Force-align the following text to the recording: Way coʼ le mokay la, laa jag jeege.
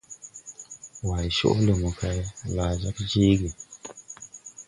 Way 1.07 1.25
coʼ 1.37 1.57
le 1.65 1.73
mokay 1.81 2.19
la, 2.23 2.25
laa 2.55 2.73
jag 2.81 2.97
jeege. 3.11 3.49